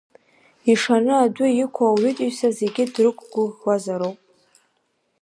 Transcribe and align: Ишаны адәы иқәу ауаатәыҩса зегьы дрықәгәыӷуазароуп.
Ишаны 0.71 1.13
адәы 1.23 1.47
иқәу 1.63 1.85
ауаатәыҩса 1.87 2.49
зегьы 2.57 2.83
дрықәгәыӷуазароуп. 2.93 4.19